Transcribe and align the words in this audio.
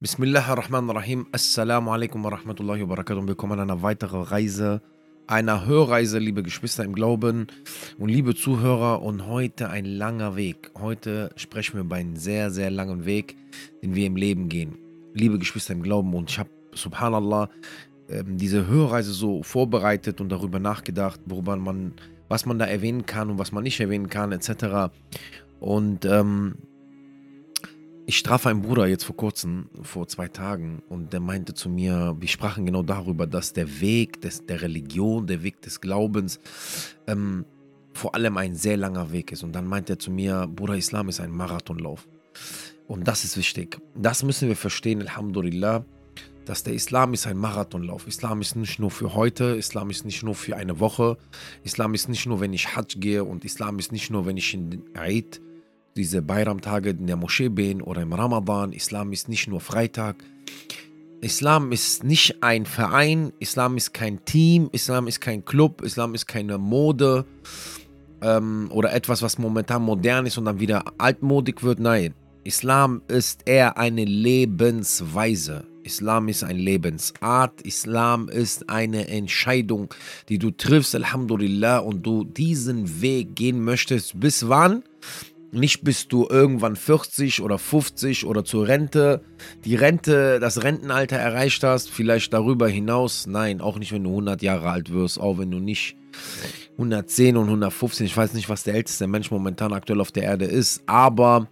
Bismillahirrahmanirrahim. 0.00 1.26
Assalamu 1.32 1.90
alaikum 1.90 2.22
wa 2.22 2.30
rahmatullahi 2.30 2.82
wa 2.82 2.94
barakatuh. 2.94 3.26
Willkommen 3.26 3.58
an 3.58 3.68
einer 3.68 3.82
weiteren 3.82 4.22
Reise, 4.22 4.80
einer 5.26 5.66
Hörreise, 5.66 6.20
liebe 6.20 6.44
Geschwister 6.44 6.84
im 6.84 6.94
Glauben 6.94 7.48
und 7.98 8.08
liebe 8.08 8.36
Zuhörer. 8.36 9.02
Und 9.02 9.26
heute 9.26 9.70
ein 9.70 9.84
langer 9.84 10.36
Weg. 10.36 10.70
Heute 10.78 11.32
sprechen 11.34 11.74
wir 11.74 11.80
über 11.80 11.96
einen 11.96 12.14
sehr, 12.14 12.52
sehr 12.52 12.70
langen 12.70 13.06
Weg, 13.06 13.34
den 13.82 13.96
wir 13.96 14.06
im 14.06 14.14
Leben 14.14 14.48
gehen. 14.48 14.78
Liebe 15.14 15.36
Geschwister 15.36 15.72
im 15.72 15.82
Glauben. 15.82 16.14
Und 16.14 16.30
ich 16.30 16.38
habe, 16.38 16.50
subhanallah, 16.74 17.50
ähm, 18.08 18.36
diese 18.36 18.68
Hörreise 18.68 19.10
so 19.10 19.42
vorbereitet 19.42 20.20
und 20.20 20.28
darüber 20.28 20.60
nachgedacht, 20.60 21.18
worüber 21.26 21.56
man, 21.56 21.94
was 22.28 22.46
man 22.46 22.60
da 22.60 22.66
erwähnen 22.66 23.04
kann 23.04 23.30
und 23.30 23.40
was 23.40 23.50
man 23.50 23.64
nicht 23.64 23.80
erwähnen 23.80 24.08
kann, 24.08 24.30
etc. 24.30 24.92
Und 25.58 26.04
ähm, 26.04 26.54
ich 28.08 28.22
traf 28.22 28.46
einen 28.46 28.62
Bruder 28.62 28.86
jetzt 28.86 29.04
vor 29.04 29.18
kurzem, 29.18 29.68
vor 29.82 30.08
zwei 30.08 30.28
Tagen, 30.28 30.82
und 30.88 31.12
der 31.12 31.20
meinte 31.20 31.52
zu 31.52 31.68
mir, 31.68 32.16
wir 32.18 32.28
sprachen 32.28 32.64
genau 32.64 32.82
darüber, 32.82 33.26
dass 33.26 33.52
der 33.52 33.82
Weg 33.82 34.22
des, 34.22 34.46
der 34.46 34.62
Religion, 34.62 35.26
der 35.26 35.42
Weg 35.42 35.60
des 35.60 35.78
Glaubens 35.78 36.40
ähm, 37.06 37.44
vor 37.92 38.14
allem 38.14 38.38
ein 38.38 38.54
sehr 38.54 38.78
langer 38.78 39.12
Weg 39.12 39.30
ist. 39.30 39.42
Und 39.42 39.52
dann 39.52 39.66
meinte 39.66 39.92
er 39.92 39.98
zu 39.98 40.10
mir, 40.10 40.46
Bruder, 40.46 40.74
Islam 40.74 41.10
ist 41.10 41.20
ein 41.20 41.30
Marathonlauf. 41.30 42.08
Und 42.86 43.06
das 43.06 43.24
ist 43.24 43.36
wichtig. 43.36 43.78
Das 43.94 44.22
müssen 44.22 44.48
wir 44.48 44.56
verstehen, 44.56 45.02
Alhamdulillah, 45.02 45.84
dass 46.46 46.62
der 46.62 46.72
Islam 46.72 47.12
ist 47.12 47.26
ein 47.26 47.36
Marathonlauf. 47.36 48.06
Islam 48.06 48.40
ist 48.40 48.56
nicht 48.56 48.78
nur 48.78 48.90
für 48.90 49.12
heute, 49.12 49.44
Islam 49.58 49.90
ist 49.90 50.06
nicht 50.06 50.22
nur 50.22 50.34
für 50.34 50.56
eine 50.56 50.80
Woche, 50.80 51.18
Islam 51.62 51.92
ist 51.92 52.08
nicht 52.08 52.24
nur, 52.24 52.40
wenn 52.40 52.54
ich 52.54 52.74
Hajj 52.74 53.00
gehe 53.00 53.22
und 53.24 53.44
Islam 53.44 53.78
ist 53.78 53.92
nicht 53.92 54.08
nur, 54.08 54.24
wenn 54.24 54.38
ich 54.38 54.54
in 54.54 54.70
den 54.70 54.96
Eid 54.96 55.42
diese 55.98 56.22
Bayram-Tage 56.22 56.90
in 56.90 57.06
der 57.06 57.16
Moschee 57.16 57.48
bin 57.48 57.82
oder 57.82 58.02
im 58.02 58.12
Ramadan. 58.12 58.72
Islam 58.72 59.12
ist 59.12 59.28
nicht 59.28 59.48
nur 59.48 59.60
Freitag. 59.60 60.16
Islam 61.20 61.72
ist 61.72 62.04
nicht 62.04 62.42
ein 62.42 62.64
Verein, 62.64 63.32
Islam 63.40 63.76
ist 63.76 63.92
kein 63.92 64.24
Team, 64.24 64.68
Islam 64.72 65.08
ist 65.08 65.20
kein 65.20 65.44
Club, 65.44 65.82
Islam 65.82 66.14
ist 66.14 66.26
keine 66.26 66.58
Mode 66.58 67.24
ähm, 68.22 68.68
oder 68.70 68.92
etwas, 68.94 69.20
was 69.20 69.36
momentan 69.36 69.82
modern 69.82 70.26
ist 70.26 70.38
und 70.38 70.44
dann 70.44 70.60
wieder 70.60 70.84
altmodig 70.98 71.64
wird. 71.64 71.80
Nein, 71.80 72.14
Islam 72.44 73.02
ist 73.08 73.42
eher 73.46 73.76
eine 73.78 74.04
Lebensweise. 74.04 75.66
Islam 75.82 76.28
ist 76.28 76.44
eine 76.44 76.58
Lebensart. 76.58 77.62
Islam 77.62 78.28
ist 78.28 78.68
eine 78.68 79.08
Entscheidung, 79.08 79.92
die 80.28 80.38
du 80.38 80.50
triffst, 80.50 80.94
Alhamdulillah, 80.94 81.78
und 81.78 82.06
du 82.06 82.24
diesen 82.24 83.00
Weg 83.00 83.34
gehen 83.34 83.64
möchtest. 83.64 84.20
Bis 84.20 84.48
wann? 84.48 84.84
Nicht 85.50 85.82
bis 85.82 86.08
du 86.08 86.26
irgendwann 86.28 86.76
40 86.76 87.40
oder 87.40 87.58
50 87.58 88.26
oder 88.26 88.44
zur 88.44 88.68
Rente, 88.68 89.22
die 89.64 89.76
Rente, 89.76 90.40
das 90.40 90.62
Rentenalter 90.62 91.16
erreicht 91.16 91.64
hast, 91.64 91.90
vielleicht 91.90 92.34
darüber 92.34 92.68
hinaus. 92.68 93.26
Nein, 93.26 93.60
auch 93.62 93.78
nicht, 93.78 93.92
wenn 93.92 94.04
du 94.04 94.10
100 94.10 94.42
Jahre 94.42 94.70
alt 94.70 94.92
wirst, 94.92 95.18
auch 95.18 95.38
wenn 95.38 95.50
du 95.50 95.58
nicht 95.58 95.96
110 96.72 97.36
und 97.36 97.46
115, 97.46 98.06
ich 98.06 98.16
weiß 98.16 98.34
nicht, 98.34 98.48
was 98.48 98.62
der 98.62 98.74
älteste 98.74 99.06
Mensch 99.06 99.30
momentan 99.30 99.72
aktuell 99.72 100.00
auf 100.00 100.12
der 100.12 100.24
Erde 100.24 100.44
ist, 100.44 100.82
aber 100.86 101.48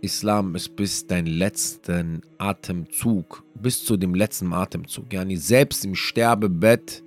Islam 0.00 0.54
ist 0.54 0.74
bis 0.76 1.06
dein 1.06 1.26
letzten 1.26 2.22
Atemzug, 2.38 3.44
bis 3.54 3.84
zu 3.84 3.96
dem 3.96 4.14
letzten 4.14 4.52
Atemzug. 4.52 5.12
Ja, 5.12 5.24
selbst 5.36 5.84
im 5.84 5.94
Sterbebett 5.94 7.02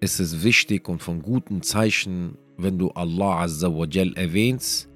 ist 0.00 0.20
es 0.20 0.42
wichtig 0.42 0.88
und 0.88 1.02
von 1.02 1.22
guten 1.22 1.62
Zeichen 1.62 2.36
wenn 2.56 2.78
du 2.78 2.90
Allah 2.90 3.42
Azza 3.42 3.68
wa 3.68 3.86
Jal 3.88 4.12
erwähnst, 4.14 4.88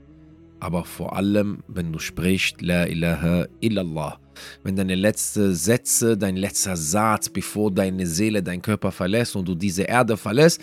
aber 0.60 0.84
vor 0.84 1.14
allem, 1.14 1.62
wenn 1.68 1.92
du 1.92 1.98
sprichst, 1.98 2.62
La 2.62 2.86
ilaha 2.86 3.46
illallah. 3.60 4.18
Wenn 4.62 4.76
deine 4.76 4.94
letzten 4.94 5.54
Sätze, 5.54 6.16
dein 6.16 6.36
letzter 6.36 6.76
Satz, 6.76 7.28
bevor 7.28 7.70
deine 7.70 8.06
Seele 8.06 8.42
deinen 8.42 8.62
Körper 8.62 8.92
verlässt 8.92 9.36
und 9.36 9.46
du 9.46 9.54
diese 9.54 9.82
Erde 9.82 10.16
verlässt, 10.16 10.60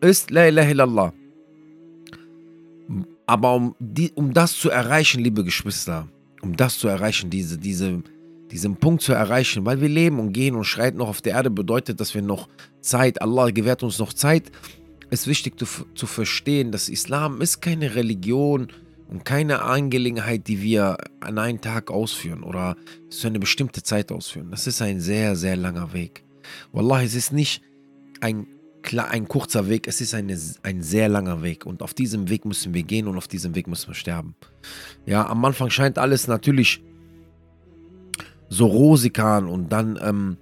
ist 0.00 0.30
La 0.30 0.48
ilaha 0.48 0.70
illallah. 0.70 1.12
Aber 3.26 3.54
um, 3.54 3.74
die, 3.78 4.12
um 4.14 4.32
das 4.32 4.52
zu 4.52 4.70
erreichen, 4.70 5.22
liebe 5.22 5.44
Geschwister, 5.44 6.08
um 6.42 6.56
das 6.56 6.78
zu 6.78 6.88
erreichen, 6.88 7.30
diese, 7.30 7.56
diese, 7.58 8.02
diesen 8.50 8.76
Punkt 8.76 9.02
zu 9.02 9.12
erreichen, 9.12 9.64
weil 9.64 9.80
wir 9.80 9.88
leben 9.88 10.18
und 10.20 10.32
gehen 10.32 10.54
und 10.54 10.64
schreiten 10.64 10.98
noch 10.98 11.08
auf 11.08 11.22
der 11.22 11.34
Erde, 11.34 11.50
bedeutet, 11.50 12.00
dass 12.00 12.14
wir 12.14 12.22
noch 12.22 12.48
Zeit, 12.80 13.22
Allah 13.22 13.50
gewährt 13.50 13.82
uns 13.82 13.98
noch 13.98 14.12
Zeit, 14.12 14.50
ist 15.14 15.26
wichtig 15.26 15.58
zu, 15.58 15.66
zu 15.94 16.06
verstehen, 16.06 16.72
dass 16.72 16.88
Islam 16.88 17.40
ist 17.40 17.62
keine 17.62 17.94
Religion 17.94 18.68
und 19.08 19.24
keine 19.24 19.62
Angelegenheit, 19.62 20.48
die 20.48 20.60
wir 20.60 20.96
an 21.20 21.38
einem 21.38 21.60
Tag 21.60 21.90
ausführen 21.90 22.42
oder 22.42 22.76
zu 23.10 23.28
einer 23.28 23.38
bestimmten 23.38 23.84
Zeit 23.84 24.10
ausführen. 24.10 24.50
Das 24.50 24.66
ist 24.66 24.82
ein 24.82 25.00
sehr, 25.00 25.36
sehr 25.36 25.56
langer 25.56 25.92
Weg. 25.92 26.24
Wallah, 26.72 27.02
es 27.02 27.14
ist 27.14 27.32
nicht 27.32 27.62
ein, 28.20 28.46
ein 28.96 29.28
kurzer 29.28 29.68
Weg, 29.68 29.88
es 29.88 30.00
ist 30.00 30.14
eine, 30.14 30.38
ein 30.62 30.82
sehr 30.82 31.08
langer 31.08 31.42
Weg. 31.42 31.64
Und 31.64 31.82
auf 31.82 31.94
diesem 31.94 32.28
Weg 32.28 32.44
müssen 32.44 32.74
wir 32.74 32.82
gehen 32.82 33.06
und 33.06 33.16
auf 33.16 33.28
diesem 33.28 33.54
Weg 33.54 33.66
müssen 33.66 33.88
wir 33.88 33.94
sterben. 33.94 34.34
Ja, 35.06 35.26
am 35.26 35.44
Anfang 35.44 35.70
scheint 35.70 35.98
alles 35.98 36.26
natürlich 36.26 36.82
so 38.48 38.66
rosig 38.66 39.18
an 39.18 39.46
und 39.46 39.70
dann 39.70 39.98
ähm, 40.02 40.36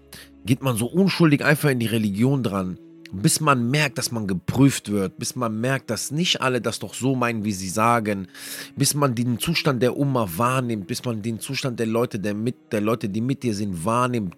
geht 0.44 0.62
man 0.62 0.77
so 0.77 0.87
unschuldig 0.87 1.44
einfach 1.44 1.71
in 1.71 1.78
die 1.78 1.87
Religion 1.87 2.43
dran 2.43 2.78
bis 3.12 3.41
man 3.41 3.71
merkt, 3.71 3.99
dass 3.99 4.11
man 4.11 4.27
geprüft 4.27 4.91
wird, 4.91 5.19
bis 5.19 5.37
man 5.37 5.61
merkt, 5.61 5.91
dass 5.91 6.11
nicht 6.11 6.41
alle 6.41 6.61
das 6.61 6.78
doch 6.78 6.95
so 6.95 7.15
meinen, 7.15 7.45
wie 7.45 7.53
sie 7.53 7.69
sagen, 7.69 8.27
bis 8.75 8.95
man 8.95 9.15
den 9.15 9.39
Zustand 9.39 9.83
der 9.83 9.97
Umma 9.97 10.28
wahrnimmt, 10.37 10.87
bis 10.87 11.05
man 11.05 11.21
den 11.21 11.39
Zustand 11.39 11.78
der 11.78 11.87
Leute, 11.87 12.19
der, 12.19 12.34
mit, 12.34 12.72
der 12.72 12.81
Leute, 12.81 13.11
die 13.11 13.21
mit 13.21 13.43
dir 13.43 13.55
sind, 13.55 13.84
wahrnimmt, 13.84 14.34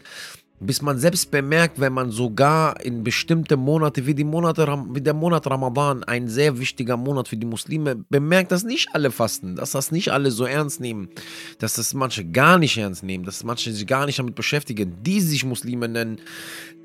bis 0.67 0.83
man 0.83 0.99
selbst 0.99 1.31
bemerkt, 1.31 1.81
wenn 1.81 1.93
man 1.93 2.11
sogar 2.11 2.81
in 2.85 3.05
bestimmte 3.05 3.57
Monate, 3.57 4.07
wie, 4.07 4.15
die 4.15 4.25
Monate, 4.25 4.67
wie 4.91 5.01
der 5.01 5.15
Monat 5.15 5.47
Ramadan, 5.47 6.05
ein 6.05 6.29
sehr 6.29 6.59
wichtiger 6.59 6.97
Monat 6.97 7.29
für 7.29 7.37
die 7.37 7.47
Muslime, 7.47 7.97
bemerkt, 8.09 8.53
dass 8.53 8.65
nicht 8.65 8.89
alle 8.93 9.11
fasten, 9.11 9.57
dass 9.57 9.73
das 9.73 9.93
nicht 9.93 10.13
alle 10.13 10.31
so 10.31 10.45
ernst 10.45 10.81
nehmen, 10.81 11.09
dass 11.59 11.75
das 11.75 11.95
manche 11.95 12.25
gar 12.25 12.59
nicht 12.59 12.77
ernst 12.77 13.03
nehmen, 13.03 13.25
dass 13.25 13.45
manche 13.45 13.73
sich 13.73 13.87
gar 13.87 14.07
nicht 14.07 14.19
damit 14.19 14.35
beschäftigen, 14.35 14.95
die 15.03 15.21
sich 15.21 15.45
Muslime 15.45 15.89
nennen, 15.89 16.19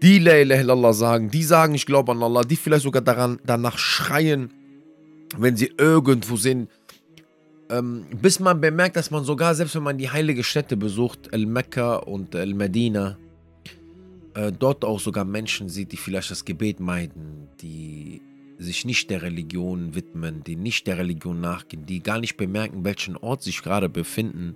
die 0.02 0.20
La 0.20 0.38
ilaha 0.38 0.62
illallah 0.62 0.94
sagen, 0.94 1.30
die 1.30 1.44
sagen, 1.44 1.76
ich 1.76 1.86
glaube 1.86 2.12
an 2.12 2.24
Allah, 2.24 2.44
die 2.44 2.56
vielleicht 2.56 2.84
sogar 2.84 3.02
daran, 3.02 3.40
danach 3.46 3.78
schreien, 3.78 4.52
wenn 5.38 5.56
sie 5.56 5.72
irgendwo 5.78 6.36
sind, 6.38 6.70
ähm, 7.70 8.06
bis 8.22 8.40
man 8.40 8.60
bemerkt, 8.60 8.96
dass 8.96 9.12
man 9.12 9.24
sogar, 9.24 9.54
selbst 9.56 9.76
wenn 9.76 9.84
man 9.84 9.98
die 9.98 10.10
heilige 10.10 10.44
Städte 10.44 10.76
besucht, 10.76 11.30
El-Mekka 11.32 11.98
und 11.98 12.34
El-Medina, 12.34 13.18
äh, 14.34 14.52
dort 14.52 14.86
auch 14.86 15.00
sogar 15.00 15.26
Menschen 15.26 15.70
sieht, 15.70 15.92
die 15.92 15.98
vielleicht 15.98 16.32
das 16.32 16.46
Gebet 16.46 16.80
meiden, 16.80 17.48
die 17.62 18.22
sich 18.58 18.86
nicht 18.86 19.10
der 19.10 19.22
Religion 19.22 19.96
widmen, 19.96 20.44
die 20.44 20.56
nicht 20.56 20.86
der 20.88 20.98
Religion 20.98 21.40
nachgehen, 21.40 21.86
die 21.86 22.04
gar 22.04 22.20
nicht 22.20 22.36
bemerken, 22.36 22.84
welchen 22.84 23.16
Ort 23.16 23.42
sich 23.42 23.62
gerade 23.62 23.90
befinden. 23.90 24.56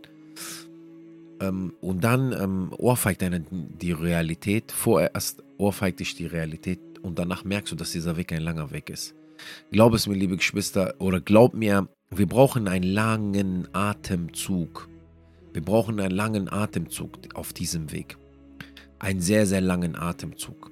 Ähm, 1.40 1.74
und 1.82 2.04
dann 2.04 2.34
ähm, 2.34 2.74
ohrfeigt 2.78 3.24
einen 3.24 3.48
die 3.80 3.94
Realität, 3.94 4.72
vorerst 4.72 5.44
ohrfeigt 5.58 6.02
dich 6.02 6.16
die 6.16 6.26
Realität 6.26 6.80
und 7.02 7.18
danach 7.18 7.44
merkst 7.46 7.72
du, 7.72 7.76
dass 7.76 7.92
dieser 7.92 8.18
Weg 8.18 8.34
ein 8.34 8.42
langer 8.42 8.72
Weg 8.72 8.90
ist. 8.90 9.16
Glaub 9.72 9.94
es 9.94 10.08
mir, 10.08 10.16
liebe 10.16 10.38
Geschwister, 10.38 10.96
oder 11.00 11.20
glaub 11.20 11.54
mir, 11.54 11.88
wir 12.12 12.28
brauchen 12.28 12.68
einen 12.68 12.86
langen 12.86 13.68
Atemzug. 13.74 14.90
Wir 15.54 15.62
brauchen 15.62 16.00
einen 16.00 16.12
langen 16.12 16.52
Atemzug 16.52 17.18
auf 17.36 17.54
diesem 17.54 17.92
Weg 17.92 18.18
einen 19.04 19.20
sehr, 19.20 19.46
sehr 19.46 19.62
langen 19.62 19.96
Atemzug. 19.96 20.72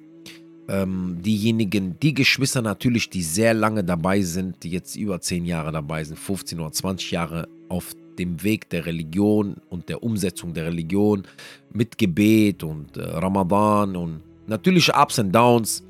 Ähm, 0.68 1.18
diejenigen, 1.20 1.98
die 2.00 2.14
Geschwister 2.14 2.62
natürlich, 2.62 3.10
die 3.10 3.22
sehr 3.22 3.52
lange 3.52 3.84
dabei 3.84 4.22
sind, 4.22 4.62
die 4.62 4.70
jetzt 4.70 4.96
über 4.96 5.20
10 5.20 5.44
Jahre 5.44 5.70
dabei 5.70 6.02
sind, 6.02 6.18
15 6.18 6.58
oder 6.58 6.72
20 6.72 7.10
Jahre 7.10 7.48
auf 7.68 7.94
dem 8.18 8.42
Weg 8.42 8.70
der 8.70 8.86
Religion 8.86 9.56
und 9.68 9.88
der 9.88 10.02
Umsetzung 10.02 10.54
der 10.54 10.66
Religion 10.66 11.24
mit 11.72 11.98
Gebet 11.98 12.62
und 12.62 12.96
äh, 12.96 13.02
Ramadan 13.02 13.96
und 13.96 14.20
natürlich 14.46 14.94
Ups 14.94 15.18
und 15.18 15.32
Downs 15.32 15.82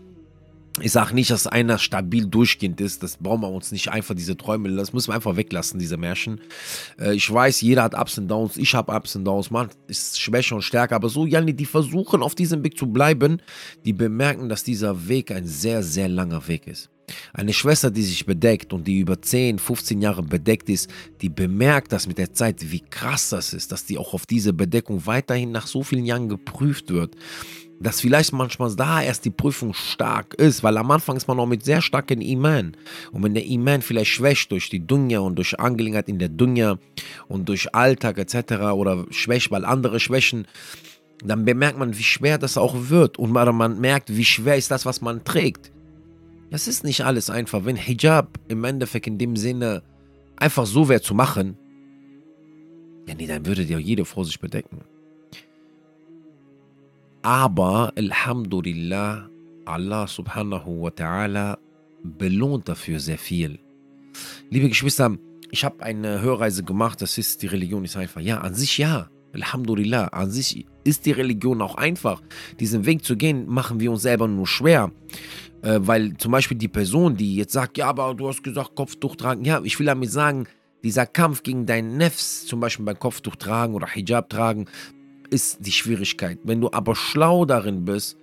ich 0.80 0.92
sage 0.92 1.14
nicht, 1.14 1.30
dass 1.30 1.46
einer 1.46 1.78
stabil 1.78 2.26
durchgehend 2.26 2.80
ist. 2.80 3.02
Das 3.02 3.18
brauchen 3.18 3.42
wir 3.42 3.50
uns 3.50 3.72
nicht 3.72 3.90
einfach, 3.90 4.14
diese 4.14 4.36
Träume. 4.36 4.74
Das 4.74 4.92
müssen 4.92 5.10
wir 5.10 5.14
einfach 5.14 5.36
weglassen, 5.36 5.78
diese 5.78 5.98
Märchen. 5.98 6.40
Äh, 6.98 7.14
ich 7.14 7.30
weiß, 7.30 7.60
jeder 7.60 7.82
hat 7.82 7.94
Ups 7.94 8.16
und 8.18 8.28
Downs. 8.28 8.56
Ich 8.56 8.74
habe 8.74 8.92
Ups 8.92 9.14
und 9.14 9.24
Downs. 9.24 9.50
Man 9.50 9.68
ist 9.86 10.18
schwächer 10.18 10.56
und 10.56 10.62
stärker. 10.62 10.96
Aber 10.96 11.10
so, 11.10 11.26
Janni, 11.26 11.52
die 11.52 11.66
versuchen, 11.66 12.22
auf 12.22 12.34
diesem 12.34 12.64
Weg 12.64 12.78
zu 12.78 12.86
bleiben, 12.86 13.42
die 13.84 13.92
bemerken, 13.92 14.48
dass 14.48 14.64
dieser 14.64 15.08
Weg 15.08 15.30
ein 15.30 15.46
sehr, 15.46 15.82
sehr 15.82 16.08
langer 16.08 16.48
Weg 16.48 16.66
ist. 16.66 16.88
Eine 17.34 17.52
Schwester, 17.52 17.90
die 17.90 18.02
sich 18.02 18.24
bedeckt 18.24 18.72
und 18.72 18.86
die 18.86 19.00
über 19.00 19.20
10, 19.20 19.58
15 19.58 20.00
Jahre 20.00 20.22
bedeckt 20.22 20.70
ist, 20.70 20.88
die 21.20 21.28
bemerkt 21.28 21.92
das 21.92 22.06
mit 22.06 22.16
der 22.16 22.32
Zeit, 22.32 22.70
wie 22.70 22.80
krass 22.80 23.30
das 23.30 23.52
ist, 23.52 23.72
dass 23.72 23.84
die 23.84 23.98
auch 23.98 24.14
auf 24.14 24.24
diese 24.24 24.52
Bedeckung 24.52 25.04
weiterhin 25.04 25.50
nach 25.50 25.66
so 25.66 25.82
vielen 25.82 26.06
Jahren 26.06 26.28
geprüft 26.28 26.90
wird 26.90 27.16
dass 27.82 28.00
vielleicht 28.00 28.32
manchmal 28.32 28.74
da 28.74 29.02
erst 29.02 29.24
die 29.24 29.30
Prüfung 29.30 29.74
stark 29.74 30.34
ist, 30.34 30.62
weil 30.62 30.76
am 30.76 30.90
Anfang 30.90 31.16
ist 31.16 31.28
man 31.28 31.36
noch 31.36 31.46
mit 31.46 31.64
sehr 31.64 31.82
starken 31.82 32.20
Iman. 32.20 32.76
Und 33.10 33.22
wenn 33.22 33.34
der 33.34 33.44
Iman 33.44 33.82
vielleicht 33.82 34.12
schwächt 34.12 34.50
durch 34.52 34.70
die 34.70 34.86
Dunja 34.86 35.20
und 35.20 35.36
durch 35.36 35.58
Angelegenheit 35.58 36.08
in 36.08 36.18
der 36.18 36.28
Dunja 36.28 36.78
und 37.28 37.48
durch 37.48 37.74
Alltag 37.74 38.18
etc. 38.18 38.52
oder 38.72 39.06
schwächt, 39.10 39.50
weil 39.50 39.64
andere 39.64 40.00
schwächen, 40.00 40.46
dann 41.24 41.44
bemerkt 41.44 41.78
man, 41.78 41.96
wie 41.96 42.02
schwer 42.02 42.38
das 42.38 42.56
auch 42.56 42.74
wird. 42.88 43.18
Und 43.18 43.32
man 43.32 43.80
merkt, 43.80 44.16
wie 44.16 44.24
schwer 44.24 44.56
ist 44.56 44.70
das, 44.70 44.86
was 44.86 45.00
man 45.00 45.24
trägt. 45.24 45.72
Das 46.50 46.68
ist 46.68 46.84
nicht 46.84 47.04
alles 47.04 47.30
einfach. 47.30 47.64
Wenn 47.64 47.76
Hijab 47.76 48.38
im 48.48 48.64
Endeffekt 48.64 49.06
in 49.06 49.18
dem 49.18 49.36
Sinne 49.36 49.82
einfach 50.36 50.66
so 50.66 50.88
wäre 50.88 51.00
zu 51.00 51.14
machen, 51.14 51.56
ja 53.08 53.14
nee, 53.14 53.26
dann 53.26 53.46
würde 53.46 53.62
ja 53.62 53.78
jede 53.78 54.04
sich 54.04 54.38
bedecken. 54.38 54.80
Aber, 57.22 57.92
Alhamdulillah, 57.96 59.28
Allah 59.64 60.08
subhanahu 60.08 60.82
wa 60.82 60.90
ta'ala 60.90 61.56
belohnt 62.02 62.68
dafür 62.68 62.98
sehr 62.98 63.18
viel. 63.18 63.60
Liebe 64.50 64.68
Geschwister, 64.68 65.16
ich 65.52 65.64
habe 65.64 65.84
eine 65.84 66.20
Hörreise 66.20 66.64
gemacht, 66.64 67.00
das 67.00 67.18
ist, 67.18 67.42
die 67.42 67.46
Religion 67.46 67.84
ist 67.84 67.96
einfach. 67.96 68.20
Ja, 68.20 68.38
an 68.40 68.54
sich 68.54 68.78
ja. 68.78 69.08
Alhamdulillah, 69.34 70.08
an 70.08 70.30
sich 70.30 70.66
ist 70.82 71.06
die 71.06 71.12
Religion 71.12 71.62
auch 71.62 71.76
einfach. 71.76 72.20
Diesen 72.58 72.86
Weg 72.86 73.04
zu 73.04 73.16
gehen, 73.16 73.46
machen 73.46 73.78
wir 73.78 73.92
uns 73.92 74.02
selber 74.02 74.26
nur 74.26 74.48
schwer. 74.48 74.90
Äh, 75.62 75.78
weil 75.82 76.16
zum 76.16 76.32
Beispiel 76.32 76.58
die 76.58 76.68
Person, 76.68 77.16
die 77.16 77.36
jetzt 77.36 77.52
sagt, 77.52 77.78
ja, 77.78 77.86
aber 77.86 78.14
du 78.14 78.28
hast 78.28 78.42
gesagt, 78.42 78.74
Kopftuch 78.74 79.14
tragen. 79.14 79.44
Ja, 79.44 79.60
ich 79.62 79.78
will 79.78 79.86
damit 79.86 80.10
sagen, 80.10 80.48
dieser 80.82 81.06
Kampf 81.06 81.44
gegen 81.44 81.66
deinen 81.66 81.96
Nefs, 81.96 82.46
zum 82.46 82.58
Beispiel 82.58 82.84
beim 82.84 82.98
Kopftuch 82.98 83.36
tragen 83.36 83.74
oder 83.74 83.86
Hijab 83.86 84.28
tragen, 84.28 84.66
ist 85.32 85.58
die 85.66 85.72
Schwierigkeit. 85.72 86.38
Wenn 86.44 86.60
du 86.60 86.70
aber 86.72 86.94
schlau 86.94 87.44
darin 87.44 87.84
bist 87.84 88.16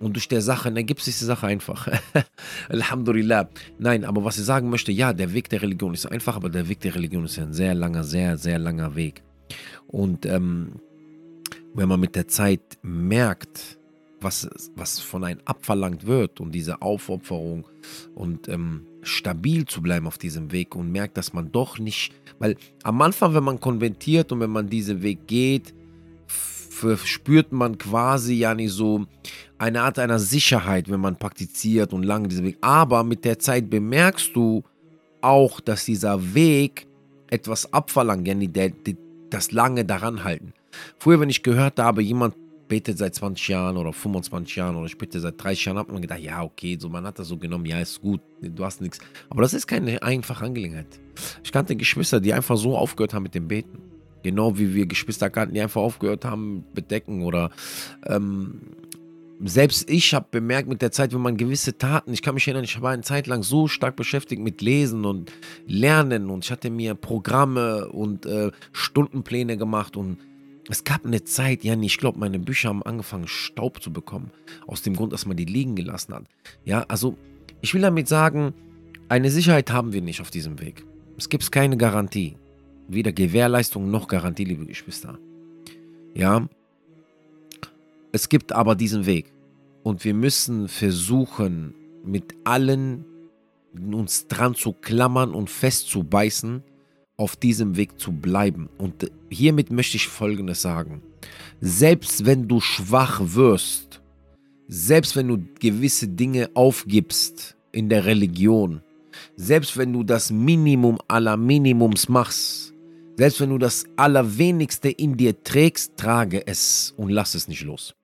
und 0.00 0.14
durch 0.16 0.28
der 0.28 0.42
Sache, 0.42 0.72
dann 0.72 0.86
gibt 0.86 1.00
es 1.00 1.18
die 1.18 1.24
Sache 1.24 1.46
einfach. 1.46 1.88
Alhamdulillah. 2.68 3.48
Nein, 3.78 4.04
aber 4.04 4.24
was 4.24 4.38
ich 4.38 4.44
sagen 4.44 4.70
möchte, 4.70 4.92
ja, 4.92 5.12
der 5.12 5.32
Weg 5.32 5.48
der 5.48 5.62
Religion 5.62 5.94
ist 5.94 6.06
einfach, 6.06 6.36
aber 6.36 6.48
der 6.48 6.68
Weg 6.68 6.80
der 6.80 6.94
Religion 6.94 7.24
ist 7.24 7.38
ein 7.38 7.52
sehr 7.52 7.74
langer, 7.74 8.04
sehr, 8.04 8.38
sehr 8.38 8.58
langer 8.58 8.94
Weg. 8.96 9.22
Und 9.86 10.26
ähm, 10.26 10.72
wenn 11.74 11.88
man 11.88 12.00
mit 12.00 12.16
der 12.16 12.26
Zeit 12.26 12.78
merkt, 12.82 13.78
was, 14.20 14.48
was 14.74 14.98
von 14.98 15.24
einem 15.24 15.40
abverlangt 15.44 16.06
wird 16.06 16.40
und 16.40 16.52
diese 16.52 16.80
Aufopferung 16.80 17.66
und 18.14 18.48
ähm, 18.48 18.86
stabil 19.02 19.66
zu 19.66 19.82
bleiben 19.82 20.06
auf 20.06 20.18
diesem 20.18 20.52
Weg 20.52 20.74
und 20.74 20.90
merkt, 20.90 21.16
dass 21.16 21.32
man 21.32 21.52
doch 21.52 21.78
nicht, 21.78 22.12
weil 22.38 22.56
am 22.82 23.00
Anfang, 23.02 23.34
wenn 23.34 23.44
man 23.44 23.60
konventiert 23.60 24.32
und 24.32 24.40
wenn 24.40 24.50
man 24.50 24.68
diesen 24.68 25.02
Weg 25.02 25.26
geht, 25.26 25.74
spürt 27.04 27.52
man 27.52 27.78
quasi 27.78 28.34
ja 28.34 28.54
nicht 28.54 28.72
so 28.72 29.06
eine 29.58 29.82
Art 29.82 29.98
einer 29.98 30.18
Sicherheit, 30.18 30.90
wenn 30.90 31.00
man 31.00 31.16
praktiziert 31.16 31.92
und 31.92 32.02
lange 32.02 32.28
diesen 32.28 32.44
Weg. 32.44 32.58
Aber 32.60 33.04
mit 33.04 33.24
der 33.24 33.38
Zeit 33.38 33.70
bemerkst 33.70 34.34
du 34.34 34.62
auch, 35.20 35.60
dass 35.60 35.84
dieser 35.84 36.34
Weg 36.34 36.86
etwas 37.30 37.72
abverlangt, 37.72 38.28
ja, 38.28 38.34
der, 38.34 38.70
der, 38.70 38.94
das 39.30 39.52
lange 39.52 39.84
daran 39.84 40.24
halten. 40.24 40.52
Früher, 40.98 41.20
wenn 41.20 41.30
ich 41.30 41.42
gehört 41.42 41.78
habe, 41.78 42.02
jemand 42.02 42.34
betet 42.68 42.98
seit 42.98 43.14
20 43.14 43.48
Jahren 43.48 43.76
oder 43.76 43.92
25 43.92 44.56
Jahren 44.56 44.76
oder 44.76 44.86
ich 44.86 44.98
bete 44.98 45.20
seit 45.20 45.42
30 45.42 45.64
Jahren, 45.64 45.78
hat 45.78 45.90
man 45.90 46.02
gedacht, 46.02 46.20
ja, 46.20 46.42
okay, 46.42 46.76
so 46.78 46.88
man 46.88 47.06
hat 47.06 47.18
das 47.18 47.28
so 47.28 47.36
genommen, 47.36 47.66
ja, 47.66 47.80
ist 47.80 48.00
gut, 48.00 48.20
du 48.40 48.64
hast 48.64 48.80
nichts. 48.80 48.98
Aber 49.30 49.42
das 49.42 49.54
ist 49.54 49.66
keine 49.66 50.02
einfache 50.02 50.44
Angelegenheit. 50.44 51.00
Ich 51.44 51.52
kannte 51.52 51.76
Geschwister, 51.76 52.20
die 52.20 52.32
einfach 52.32 52.56
so 52.56 52.76
aufgehört 52.76 53.14
haben 53.14 53.22
mit 53.24 53.34
dem 53.34 53.48
Beten. 53.48 53.78
Genau 54.26 54.58
wie 54.58 54.74
wir 54.74 54.86
Geschwister 54.86 55.30
kannten, 55.30 55.54
die 55.54 55.60
einfach 55.60 55.80
aufgehört 55.80 56.24
haben, 56.24 56.64
bedecken 56.74 57.22
oder 57.22 57.52
ähm, 58.06 58.60
selbst 59.44 59.88
ich 59.88 60.14
habe 60.14 60.26
bemerkt 60.32 60.68
mit 60.68 60.82
der 60.82 60.90
Zeit, 60.90 61.14
wenn 61.14 61.20
man 61.20 61.36
gewisse 61.36 61.78
Taten, 61.78 62.12
ich 62.12 62.22
kann 62.22 62.34
mich 62.34 62.48
erinnern, 62.48 62.64
ich 62.64 62.82
war 62.82 62.90
eine 62.90 63.02
Zeit 63.02 63.28
lang 63.28 63.44
so 63.44 63.68
stark 63.68 63.94
beschäftigt 63.94 64.42
mit 64.42 64.62
Lesen 64.62 65.04
und 65.04 65.30
Lernen 65.68 66.28
und 66.28 66.44
ich 66.44 66.50
hatte 66.50 66.70
mir 66.70 66.96
Programme 66.96 67.88
und 67.88 68.26
äh, 68.26 68.50
Stundenpläne 68.72 69.56
gemacht 69.56 69.96
und 69.96 70.18
es 70.68 70.82
gab 70.82 71.06
eine 71.06 71.22
Zeit, 71.22 71.62
ja, 71.62 71.80
ich 71.80 71.98
glaube, 71.98 72.18
meine 72.18 72.40
Bücher 72.40 72.70
haben 72.70 72.82
angefangen, 72.82 73.28
Staub 73.28 73.80
zu 73.80 73.92
bekommen. 73.92 74.32
Aus 74.66 74.82
dem 74.82 74.96
Grund, 74.96 75.12
dass 75.12 75.24
man 75.24 75.36
die 75.36 75.44
liegen 75.44 75.76
gelassen 75.76 76.14
hat. 76.14 76.24
Ja, 76.64 76.84
also, 76.88 77.16
ich 77.60 77.72
will 77.74 77.82
damit 77.82 78.08
sagen, 78.08 78.52
eine 79.08 79.30
Sicherheit 79.30 79.70
haben 79.70 79.92
wir 79.92 80.02
nicht 80.02 80.20
auf 80.20 80.32
diesem 80.32 80.58
Weg. 80.58 80.84
Es 81.16 81.28
gibt 81.28 81.52
keine 81.52 81.76
Garantie. 81.76 82.34
Weder 82.88 83.12
Gewährleistung 83.12 83.90
noch 83.90 84.08
Garantie, 84.08 84.44
liebe 84.44 84.66
Geschwister. 84.66 85.18
Ja. 86.14 86.48
Es 88.12 88.28
gibt 88.28 88.52
aber 88.52 88.74
diesen 88.74 89.06
Weg. 89.06 89.32
Und 89.82 90.04
wir 90.04 90.14
müssen 90.14 90.68
versuchen, 90.68 91.74
mit 92.04 92.34
allen 92.44 93.04
uns 93.92 94.26
dran 94.26 94.54
zu 94.54 94.72
klammern 94.72 95.32
und 95.32 95.50
festzubeißen 95.50 96.62
auf 97.16 97.36
diesem 97.36 97.76
Weg 97.76 97.98
zu 97.98 98.12
bleiben. 98.12 98.68
Und 98.78 99.10
hiermit 99.30 99.70
möchte 99.70 99.96
ich 99.96 100.08
Folgendes 100.08 100.62
sagen. 100.62 101.02
Selbst 101.60 102.26
wenn 102.26 102.48
du 102.48 102.60
schwach 102.60 103.20
wirst, 103.22 104.00
selbst 104.68 105.16
wenn 105.16 105.28
du 105.28 105.38
gewisse 105.60 106.08
Dinge 106.08 106.50
aufgibst 106.54 107.56
in 107.72 107.88
der 107.88 108.04
Religion, 108.04 108.82
selbst 109.36 109.76
wenn 109.76 109.92
du 109.92 110.02
das 110.02 110.30
Minimum 110.30 110.98
aller 111.08 111.36
Minimums 111.36 112.08
machst, 112.08 112.74
selbst 113.16 113.40
wenn 113.40 113.50
du 113.50 113.58
das 113.58 113.84
Allerwenigste 113.96 114.90
in 114.90 115.16
dir 115.16 115.42
trägst, 115.42 115.96
trage 115.96 116.46
es 116.46 116.94
und 116.96 117.10
lass 117.10 117.34
es 117.34 117.48
nicht 117.48 117.62
los. 117.62 117.94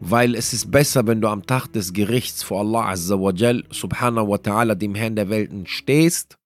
Weil 0.00 0.36
es 0.36 0.52
ist 0.52 0.70
besser, 0.70 1.06
wenn 1.08 1.20
du 1.20 1.28
am 1.28 1.44
Tag 1.44 1.66
des 1.72 1.92
Gerichts 1.92 2.44
vor 2.44 2.60
Allah 2.60 2.90
Azza 2.90 3.20
wa 3.20 3.32
Jal, 3.32 3.64
Subhanahu 3.70 4.28
wa 4.28 4.36
Ta'ala, 4.36 4.76
dem 4.76 4.94
Herrn 4.94 5.16
der 5.16 5.28
Welten, 5.28 5.66
stehst, 5.66 6.38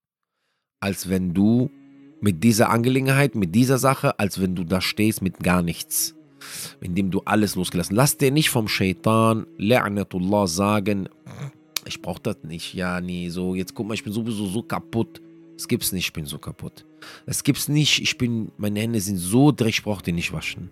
als 0.81 1.11
wenn 1.11 1.35
du 1.35 1.71
mit 2.23 2.43
dieser 2.43 2.71
Angelegenheit, 2.71 3.35
mit 3.35 3.55
dieser 3.55 3.77
Sache, 3.77 4.19
als 4.19 4.41
wenn 4.41 4.55
du 4.55 4.65
da 4.65 4.81
stehst 4.81 5.21
mit 5.21 5.41
gar 5.41 5.61
nichts. 5.61 6.15
Indem 6.81 7.11
du 7.11 7.21
alles 7.25 7.55
losgelassen. 7.55 7.95
Lass 7.95 8.17
dir 8.17 8.31
nicht 8.31 8.49
vom 8.49 8.69
Shaitan, 8.69 9.47
La'natullah, 9.59 10.49
sagen, 10.49 11.09
ich 11.85 12.01
brauch 12.01 12.19
das 12.19 12.37
nicht. 12.43 12.75
Ja, 12.75 13.01
nee, 13.01 13.29
so, 13.29 13.55
jetzt 13.55 13.75
guck 13.75 13.87
mal, 13.87 13.95
ich 13.95 14.05
bin 14.05 14.13
sowieso 14.13 14.47
so 14.47 14.63
kaputt. 14.63 15.21
Es 15.63 15.69
gibt's 15.69 15.93
nicht, 15.93 16.07
ich 16.07 16.13
bin 16.13 16.27
so 16.27 16.39
kaputt. 16.39 16.85
Es 17.25 17.45
gibt's 17.45 17.69
nicht, 17.69 18.03
ich 18.03 18.19
bin, 18.19 18.51
meine 18.57 18.81
Hände 18.81 19.01
sind 19.01 19.19
so 19.19 19.53
dreckig, 19.53 19.79
ich 19.79 19.85
brauch 19.85 20.03
die 20.03 20.11
nicht 20.11 20.33
waschen. 20.33 20.71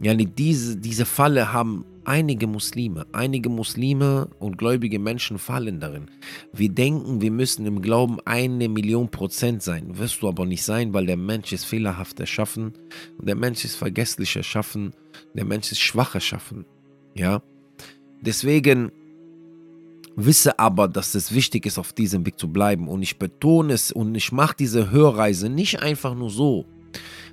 Ja, 0.00 0.14
diese, 0.14 0.78
diese 0.78 1.04
Falle 1.04 1.52
haben 1.52 1.84
einige 2.06 2.46
Muslime, 2.46 3.06
einige 3.12 3.50
Muslime 3.50 4.30
und 4.38 4.56
gläubige 4.56 4.98
Menschen 4.98 5.36
fallen 5.36 5.80
darin. 5.80 6.10
Wir 6.54 6.70
denken, 6.70 7.20
wir 7.20 7.30
müssen 7.30 7.66
im 7.66 7.82
Glauben 7.82 8.18
eine 8.24 8.70
Million 8.70 9.10
Prozent 9.10 9.62
sein. 9.62 9.98
Wirst 9.98 10.22
du 10.22 10.28
aber 10.28 10.46
nicht 10.46 10.62
sein, 10.62 10.94
weil 10.94 11.04
der 11.04 11.18
Mensch 11.18 11.52
ist 11.52 11.64
fehlerhaft 11.64 12.18
erschaffen 12.18 12.72
der 13.18 13.36
Mensch 13.36 13.66
ist 13.66 13.76
vergesslich 13.76 14.34
erschaffen, 14.34 14.94
der 15.34 15.44
Mensch 15.44 15.72
ist 15.72 15.80
schwach 15.80 16.14
erschaffen. 16.14 16.64
Ja, 17.14 17.42
deswegen 18.22 18.92
wisse 20.16 20.58
aber, 20.58 20.88
dass 20.88 21.14
es 21.14 21.32
wichtig 21.32 21.66
ist, 21.66 21.78
auf 21.78 21.92
diesem 21.92 22.26
Weg 22.26 22.38
zu 22.38 22.48
bleiben. 22.48 22.88
Und 22.88 23.02
ich 23.02 23.18
betone 23.18 23.74
es 23.74 23.92
und 23.92 24.14
ich 24.14 24.32
mache 24.32 24.56
diese 24.58 24.90
Hörreise 24.90 25.48
nicht 25.48 25.82
einfach 25.82 26.14
nur 26.14 26.30
so, 26.30 26.64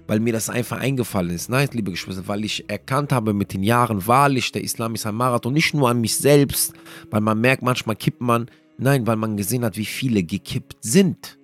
weil 0.05 0.19
mir 0.19 0.33
das 0.33 0.49
einfach 0.49 0.79
eingefallen 0.79 1.31
ist. 1.31 1.49
Nein, 1.49 1.69
liebe 1.71 1.91
Geschwister, 1.91 2.27
weil 2.27 2.43
ich 2.43 2.69
erkannt 2.69 3.13
habe 3.13 3.33
mit 3.33 3.53
den 3.53 3.63
Jahren, 3.63 4.05
wahrlich, 4.05 4.51
der 4.51 4.63
Islam 4.63 4.95
ist 4.95 5.05
ein 5.05 5.15
Marathon, 5.15 5.53
nicht 5.53 5.73
nur 5.73 5.89
an 5.89 6.01
mich 6.01 6.15
selbst, 6.15 6.73
weil 7.09 7.21
man 7.21 7.39
merkt, 7.39 7.63
manchmal 7.63 7.95
kippt 7.95 8.21
man, 8.21 8.51
nein, 8.77 9.07
weil 9.07 9.15
man 9.15 9.37
gesehen 9.37 9.63
hat, 9.63 9.77
wie 9.77 9.85
viele 9.85 10.23
gekippt 10.23 10.77
sind. 10.81 11.39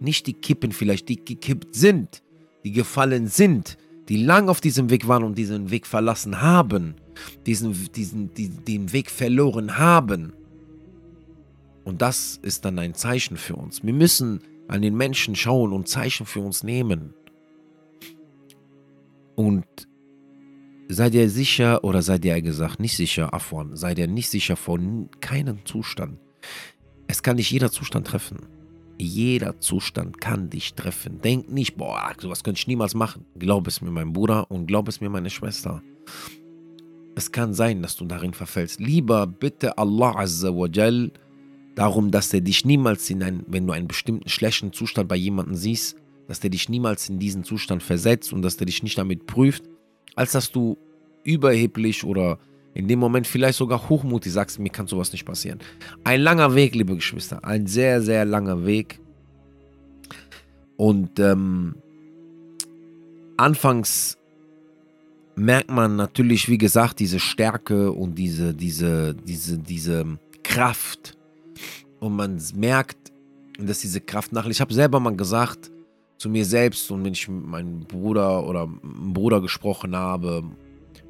Nicht 0.00 0.26
die 0.26 0.32
kippen 0.32 0.72
vielleicht, 0.72 1.08
die 1.08 1.22
gekippt 1.22 1.74
sind, 1.74 2.22
die 2.64 2.72
gefallen 2.72 3.28
sind, 3.28 3.76
die 4.08 4.22
lang 4.22 4.48
auf 4.48 4.60
diesem 4.60 4.90
Weg 4.90 5.08
waren 5.08 5.24
und 5.24 5.36
diesen 5.36 5.70
Weg 5.70 5.86
verlassen 5.86 6.40
haben, 6.40 6.94
diesen, 7.46 7.74
diesen, 7.92 8.34
die, 8.34 8.48
den 8.48 8.92
Weg 8.92 9.10
verloren 9.10 9.78
haben. 9.78 10.32
Und 11.84 12.00
das 12.02 12.38
ist 12.42 12.64
dann 12.64 12.78
ein 12.78 12.94
Zeichen 12.94 13.36
für 13.36 13.56
uns. 13.56 13.84
Wir 13.84 13.92
müssen 13.92 14.40
an 14.68 14.82
den 14.82 14.96
Menschen 14.96 15.36
schauen 15.36 15.72
und 15.72 15.88
Zeichen 15.88 16.26
für 16.26 16.40
uns 16.40 16.62
nehmen. 16.62 17.12
Und 19.34 19.66
sei 20.88 21.10
dir 21.10 21.28
sicher 21.28 21.84
oder 21.84 22.02
sei 22.02 22.18
dir 22.18 22.40
gesagt 22.40 22.80
nicht 22.80 22.96
sicher, 22.96 23.34
Afwan, 23.34 23.76
sei 23.76 23.94
dir 23.94 24.06
nicht 24.06 24.30
sicher 24.30 24.56
vor 24.56 24.78
keinem 25.20 25.64
Zustand. 25.64 26.18
Es 27.06 27.22
kann 27.22 27.36
dich 27.36 27.50
jeder 27.50 27.70
Zustand 27.70 28.06
treffen. 28.06 28.38
Jeder 28.96 29.60
Zustand 29.60 30.20
kann 30.20 30.50
dich 30.50 30.74
treffen. 30.74 31.20
Denk 31.20 31.50
nicht, 31.50 31.76
boah, 31.76 32.12
sowas 32.18 32.44
könnte 32.44 32.60
ich 32.60 32.66
niemals 32.68 32.94
machen. 32.94 33.26
Glaub 33.36 33.66
es 33.66 33.80
mir, 33.80 33.90
mein 33.90 34.12
Bruder, 34.12 34.50
und 34.50 34.66
glaub 34.66 34.88
es 34.88 35.00
mir, 35.00 35.10
meine 35.10 35.30
Schwester. 35.30 35.82
Es 37.16 37.30
kann 37.30 37.54
sein, 37.54 37.82
dass 37.82 37.96
du 37.96 38.04
darin 38.06 38.34
verfällst. 38.34 38.80
Lieber 38.80 39.26
bitte 39.26 39.76
Allah 39.78 40.16
Azza 40.16 40.54
wa 40.54 40.68
Jal 40.72 41.12
darum, 41.74 42.10
dass 42.10 42.32
er 42.32 42.40
dich 42.40 42.64
niemals 42.64 43.08
in 43.10 43.22
einen, 43.22 43.44
wenn 43.46 43.66
du 43.66 43.72
einen 43.72 43.88
bestimmten 43.88 44.28
schlechten 44.28 44.72
Zustand 44.72 45.08
bei 45.08 45.16
jemandem 45.16 45.56
siehst, 45.56 45.96
dass 46.28 46.40
der 46.40 46.50
dich 46.50 46.68
niemals 46.68 47.08
in 47.08 47.18
diesen 47.18 47.44
Zustand 47.44 47.82
versetzt 47.82 48.32
und 48.32 48.42
dass 48.42 48.56
der 48.56 48.66
dich 48.66 48.82
nicht 48.82 48.96
damit 48.96 49.26
prüft, 49.26 49.64
als 50.14 50.32
dass 50.32 50.50
du 50.52 50.78
überheblich 51.24 52.04
oder 52.04 52.38
In 52.74 52.88
dem 52.88 52.98
Moment 52.98 53.28
vielleicht 53.28 53.58
sogar 53.58 53.88
hochmutig 53.88 54.32
sagst, 54.32 54.58
mir 54.58 54.68
kann 54.68 54.88
sowas 54.88 55.12
nicht 55.12 55.24
passieren. 55.24 55.60
Ein 56.02 56.20
langer 56.20 56.56
Weg, 56.56 56.74
liebe 56.74 56.96
Geschwister. 56.96 57.44
Ein 57.44 57.68
sehr, 57.68 58.02
sehr 58.02 58.24
langer 58.24 58.66
Weg. 58.66 58.98
Und 60.76 61.20
ähm, 61.20 61.76
anfangs 63.36 64.18
merkt 65.36 65.70
man 65.70 65.94
natürlich, 65.94 66.48
wie 66.48 66.58
gesagt, 66.58 66.98
diese 66.98 67.20
Stärke 67.20 67.92
und 67.92 68.16
diese, 68.16 68.54
diese, 68.54 69.14
diese, 69.14 69.58
diese 69.58 70.18
Kraft. 70.42 71.16
Und 72.04 72.16
man 72.16 72.38
merkt, 72.54 73.12
dass 73.58 73.78
diese 73.78 73.98
Kraft 73.98 74.30
nachlässt. 74.30 74.58
Ich 74.58 74.60
habe 74.60 74.74
selber 74.74 75.00
mal 75.00 75.16
gesagt 75.16 75.70
zu 76.18 76.28
mir 76.28 76.44
selbst 76.44 76.90
und 76.90 77.02
wenn 77.02 77.14
ich 77.14 77.26
mit 77.28 77.46
meinem 77.46 77.80
Bruder 77.80 78.46
oder 78.46 78.68
Bruder 78.82 79.40
gesprochen 79.40 79.96
habe, 79.96 80.44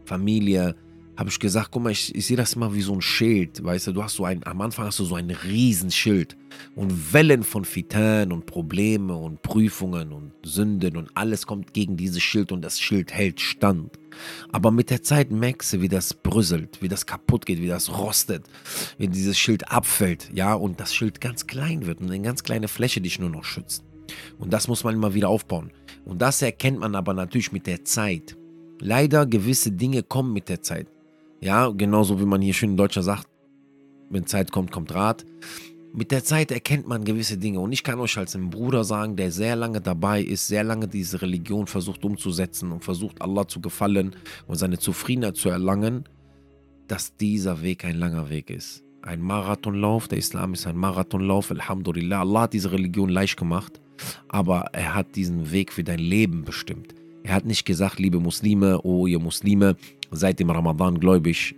Familie, 0.05 0.77
habe 1.17 1.31
ich 1.31 1.41
gesagt, 1.41 1.71
guck 1.73 1.83
mal, 1.83 1.91
ich, 1.91 2.15
ich 2.15 2.27
sehe 2.27 2.37
das 2.37 2.55
immer 2.55 2.73
wie 2.75 2.83
so 2.83 2.93
ein 2.93 3.01
Schild, 3.01 3.65
weißt 3.65 3.89
du, 3.89 3.93
du 3.93 4.05
hast 4.05 4.15
so 4.15 4.25
ein, 4.25 4.47
am 4.47 4.61
Anfang 4.61 4.87
hast 4.87 5.01
du 5.01 5.05
so 5.05 5.17
ein 5.17 5.31
Riesenschild 5.31 6.37
und 6.77 7.13
Wellen 7.13 7.43
von 7.43 7.65
Fitan 7.65 8.31
und 8.31 8.47
Probleme 8.47 9.17
und 9.17 9.43
Prüfungen 9.43 10.13
und 10.13 10.31
Sünden 10.45 10.97
und 10.97 11.11
alles 11.15 11.45
kommt 11.45 11.75
gegen 11.75 11.97
dieses 11.97 12.23
Schild 12.23 12.53
und 12.53 12.63
das 12.63 12.81
Schild 12.81 13.13
hält 13.13 13.41
stand. 13.41 13.99
Aber 14.53 14.71
mit 14.71 14.91
der 14.91 15.03
Zeit 15.03 15.31
merkst 15.31 15.75
du, 15.75 15.81
wie 15.81 15.89
das 15.89 16.15
brüsselt, 16.15 16.81
wie 16.81 16.89
das 16.89 17.07
kaputt 17.07 17.47
geht, 17.47 17.61
wie 17.61 17.69
das 17.69 17.97
rostet, 17.97 18.45
wie 18.99 19.09
dieses 19.09 19.39
Schild 19.39 19.71
abfällt, 19.71 20.31
ja, 20.33 20.55
und 20.55 20.81
das 20.81 20.95
Schild 20.95 21.21
ganz 21.21 21.47
klein 21.47 21.87
wird 21.87 22.01
und 22.01 22.11
eine 22.11 22.23
ganz 22.23 22.43
kleine 22.43 22.69
Fläche 22.69 23.01
dich 23.01 23.19
nur 23.19 23.31
noch 23.31 23.45
schützt. 23.45 23.85
Und 24.39 24.53
das 24.53 24.69
muss 24.69 24.85
man 24.85 24.95
immer 24.95 25.15
wieder 25.15 25.29
aufbauen. 25.29 25.73
Und 26.05 26.21
das 26.21 26.43
erkennt 26.43 26.79
man 26.79 26.95
aber 26.95 27.15
natürlich 27.15 27.53
mit 27.53 27.67
der 27.67 27.85
Zeit. 27.85 28.37
Leider 28.81 29.27
gewisse 29.27 29.73
Dinge 29.73 30.03
kommen 30.03 30.33
mit 30.33 30.49
der 30.49 30.63
Zeit. 30.63 30.89
Ja, 31.41 31.69
genauso 31.69 32.21
wie 32.21 32.27
man 32.27 32.43
hier 32.43 32.55
schön 32.55 32.71
in 32.71 32.77
Deutschland 32.77 33.07
sagt, 33.07 33.29
wenn 34.11 34.27
Zeit 34.27 34.53
kommt, 34.53 34.71
kommt 34.71 34.95
Rat. 34.95 35.25
Mit 35.97 36.11
der 36.11 36.25
Zeit 36.25 36.51
erkennt 36.51 36.89
man 36.89 37.05
gewisse 37.05 37.39
Dinge. 37.39 37.61
Und 37.61 37.71
ich 37.71 37.85
kann 37.85 38.01
euch 38.01 38.19
als 38.19 38.35
ein 38.35 38.51
Bruder 38.51 38.83
sagen, 38.83 39.15
der 39.15 39.31
sehr 39.31 39.55
lange 39.55 39.81
dabei 39.81 40.21
ist, 40.21 40.49
sehr 40.49 40.65
lange 40.65 40.89
diese 40.89 41.23
Religion 41.23 41.69
versucht 41.69 42.05
umzusetzen 42.05 42.73
und 42.73 42.83
versucht, 42.83 43.23
Allah 43.23 43.47
zu 43.47 43.61
gefallen 43.61 44.17
und 44.49 44.57
seine 44.57 44.81
Zufriedenheit 44.81 45.37
zu 45.37 45.51
erlangen, 45.51 46.09
dass 46.89 47.17
dieser 47.17 47.63
Weg 47.63 47.85
ein 47.85 47.97
langer 47.97 48.29
Weg 48.29 48.51
ist. 48.51 48.83
Ein 49.03 49.21
Marathonlauf, 49.21 50.09
der 50.09 50.19
Islam 50.19 50.55
ist 50.55 50.67
ein 50.67 50.77
Marathonlauf, 50.77 51.53
Alhamdulillah. 51.53 52.23
Allah 52.23 52.41
hat 52.41 52.55
diese 52.55 52.73
Religion 52.73 53.09
leicht 53.09 53.37
gemacht, 53.37 53.81
aber 54.27 54.71
er 54.73 54.97
hat 54.97 55.15
diesen 55.15 55.53
Weg 55.53 55.73
für 55.73 55.85
dein 55.85 56.01
Leben 56.01 56.45
bestimmt. 56.45 56.93
Er 57.23 57.35
hat 57.35 57.45
nicht 57.45 57.67
gesagt, 57.67 58.01
liebe 58.01 58.19
Muslime, 58.19 58.81
oh 58.83 59.07
ihr 59.07 59.21
Muslime, 59.21 59.77
seid 60.11 60.41
im 60.41 60.51
Ramadan 60.51 60.99
gläubig 60.99 61.55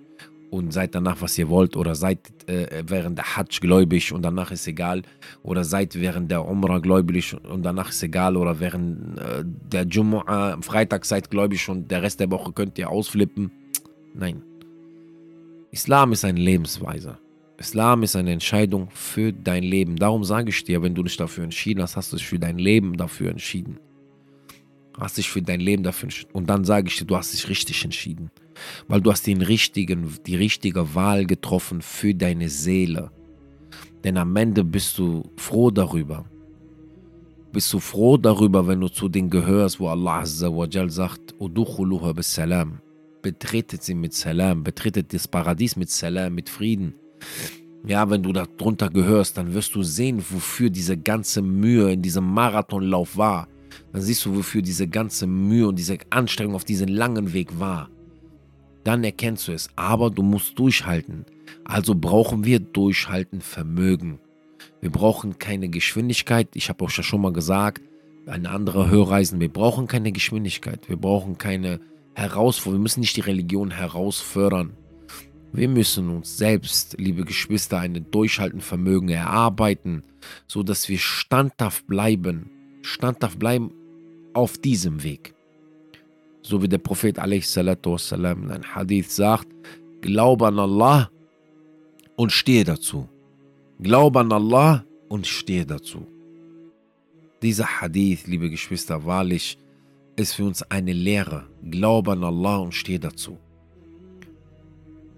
und 0.51 0.73
seid 0.73 0.95
danach, 0.95 1.21
was 1.21 1.37
ihr 1.39 1.49
wollt, 1.49 1.77
oder 1.77 1.95
seid 1.95 2.19
äh, 2.49 2.83
während 2.87 3.19
der 3.19 3.37
Hajj 3.37 3.61
gläubig 3.61 4.13
und 4.13 4.23
danach 4.23 4.51
ist 4.51 4.67
egal, 4.67 5.03
oder 5.43 5.65
seid 5.65 5.95
während 5.95 6.31
der 6.31 6.47
Umrah 6.47 6.79
gläubig 6.79 7.37
und 7.49 7.63
danach 7.63 7.91
ist 7.91 8.03
egal, 8.03 8.37
oder 8.37 8.61
während 8.61 9.19
äh, 9.19 9.45
der 9.45 9.87
Jumu'ah 9.87 10.53
am 10.53 10.63
Freitag 10.63 11.05
seid 11.05 11.31
gläubig 11.31 11.69
und 11.69 11.91
der 11.91 12.03
Rest 12.03 12.21
der 12.21 12.31
Woche 12.31 12.53
könnt 12.53 12.79
ihr 12.79 12.91
ausflippen. 12.91 13.51
Nein. 14.15 14.43
Islam 15.71 16.13
ist 16.13 16.25
eine 16.25 16.41
Lebensweise. 16.41 17.19
Islam 17.59 18.03
ist 18.03 18.17
eine 18.17 18.33
Entscheidung 18.33 18.89
für 18.91 19.33
dein 19.33 19.63
Leben. 19.63 19.97
Darum 19.97 20.25
sage 20.25 20.51
ich 20.51 20.65
dir, 20.65 20.83
wenn 20.83 20.95
du 20.95 21.03
dich 21.03 21.17
dafür 21.17 21.45
entschieden 21.45 21.83
hast, 21.83 21.97
hast 21.97 22.13
du 22.13 22.17
dich 22.17 22.27
für 22.27 22.39
dein 22.39 22.59
Leben 22.59 22.97
dafür 22.97 23.31
entschieden. 23.31 23.79
Hast 24.99 25.19
dich 25.19 25.29
für 25.29 25.43
dein 25.43 25.61
Leben 25.61 25.83
dafür 25.83 26.05
entschieden. 26.05 26.31
Und 26.33 26.49
dann 26.49 26.65
sage 26.65 26.89
ich 26.89 26.97
dir, 26.97 27.05
du 27.05 27.17
hast 27.17 27.33
dich 27.33 27.49
richtig 27.49 27.85
entschieden. 27.85 28.31
Weil 28.89 29.01
du 29.01 29.11
hast 29.11 29.27
den 29.27 29.43
richtigen, 29.43 30.13
die 30.27 30.37
richtige 30.37 30.95
Wahl 30.95 31.27
getroffen 31.27 31.83
für 31.83 32.15
deine 32.15 32.49
Seele. 32.49 33.11
Denn 34.05 34.17
am 34.17 34.37
Ende 34.37 34.65
bist 34.65 34.99
du 34.99 35.25
froh 35.37 35.71
darüber. 35.71 36.25
Bist 37.53 37.73
du 37.73 37.81
froh 37.81 38.17
darüber, 38.17 38.67
wenn 38.67 38.81
du 38.81 38.89
zu 38.89 39.09
denen 39.09 39.31
gehörst, 39.31 39.81
wo 39.81 39.89
Allah 39.89 40.21
Azza 40.21 40.55
wa 40.55 40.67
Jal 40.67 40.91
sagt, 40.91 41.35
Salam. 42.21 42.81
Betretet 43.23 43.83
sie 43.83 43.95
mit 43.95 44.13
Salam, 44.15 44.63
betretet 44.63 45.13
das 45.13 45.27
Paradies 45.27 45.75
mit 45.75 45.91
Salam, 45.91 46.35
mit 46.35 46.49
Frieden. 46.49 46.95
Ja, 47.87 48.11
wenn 48.11 48.23
du 48.23 48.33
da 48.33 48.45
drunter 48.45 48.91
gehörst, 48.91 49.37
dann 49.37 49.55
wirst 49.55 49.75
du 49.75 49.83
sehen, 49.83 50.23
wofür 50.31 50.71
diese 50.71 50.97
ganze 50.97 51.41
Mühe 51.41 51.93
in 51.93 52.03
diesem 52.03 52.25
Marathonlauf 52.25 53.17
war. 53.17 53.49
Dann 53.93 54.03
siehst 54.03 54.27
du, 54.27 54.37
wofür 54.37 54.61
diese 54.61 54.89
ganze 54.89 55.27
Mühe 55.27 55.69
und 55.69 55.79
diese 55.79 55.99
Anstrengung 56.11 56.55
auf 56.57 56.65
diesem 56.65 56.89
langen 56.89 57.33
Weg 57.33 57.59
war. 57.59 57.89
Dann 58.87 59.03
erkennst 59.03 59.49
du 59.49 59.53
es. 59.53 59.69
Aber 59.75 60.11
du 60.11 60.23
musst 60.23 60.57
durchhalten. 60.61 61.25
Also 61.65 61.97
brauchen 61.97 62.45
wir 62.45 62.61
durchhalten 62.61 63.41
Vermögen. 63.41 64.21
Wir 64.81 64.91
brauchen 64.91 65.41
keine 65.41 65.69
Geschwindigkeit. 65.69 66.51
Ich 66.55 66.69
habe 66.69 66.85
euch 66.85 66.97
ja 66.97 67.03
schon 67.03 67.21
mal 67.21 67.33
gesagt, 67.33 67.83
eine 68.27 68.49
andere 68.49 68.89
Hörreisen. 68.89 69.41
Wir 69.41 69.53
brauchen 69.53 69.89
keine 69.89 70.13
Geschwindigkeit. 70.13 70.89
Wir 70.89 70.97
brauchen 70.97 71.37
keine 71.37 71.81
Herausforderung. 72.15 72.79
Wir 72.79 72.83
müssen 72.85 73.01
nicht 73.01 73.17
die 73.17 73.23
Religion 73.23 73.73
herausfördern. 73.73 74.77
Wir 75.53 75.69
müssen 75.69 76.09
uns 76.09 76.37
selbst, 76.37 76.95
liebe 76.97 77.25
Geschwister, 77.25 77.81
ein 77.81 78.07
Durchhaltenvermögen 78.13 79.09
erarbeiten, 79.09 80.05
so 80.47 80.63
dass 80.63 80.89
wir 80.89 80.99
standhaft 80.99 81.89
bleiben, 81.89 82.51
standhaft 82.83 83.41
bleiben 83.41 83.73
auf 84.33 84.59
diesem 84.59 85.03
Weg. 85.03 85.36
So 86.49 86.63
wie 86.63 86.69
der 86.69 86.79
Prophet 86.79 87.17
wassalam, 87.19 88.45
in 88.45 88.51
einem 88.53 88.63
Hadith 88.63 89.11
sagt, 89.11 89.49
glaube 90.01 90.47
an 90.47 90.61
Allah 90.61 91.11
und 92.15 92.31
stehe 92.31 92.63
dazu. 92.63 93.09
Glaube 93.81 94.21
an 94.21 94.31
Allah 94.31 94.85
und 95.09 95.27
stehe 95.27 95.67
dazu. 95.67 96.07
Dieser 97.43 97.67
Hadith, 97.81 98.29
liebe 98.29 98.49
Geschwister, 98.49 99.05
wahrlich 99.05 99.59
ist 100.15 100.35
für 100.35 100.45
uns 100.45 100.63
eine 100.71 100.93
Lehre. 100.93 101.49
Glaube 101.69 102.13
an 102.13 102.23
Allah 102.23 102.59
und 102.59 102.73
stehe 102.73 103.01
dazu. 103.01 103.39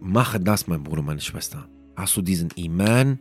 Mache 0.00 0.40
das, 0.40 0.66
mein 0.66 0.82
Bruder, 0.82 1.02
meine 1.02 1.20
Schwester. 1.20 1.68
Hast 1.94 2.16
du 2.16 2.22
diesen 2.22 2.50
Iman, 2.56 3.18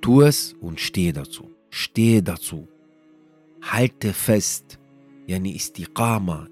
tu 0.00 0.22
es 0.22 0.54
und 0.60 0.80
stehe 0.80 1.12
dazu. 1.12 1.48
Stehe 1.70 2.20
dazu. 2.20 2.66
Halte 3.62 4.12
fest. 4.12 4.80
Yani 5.28 5.54
Istiqama, 5.54 6.48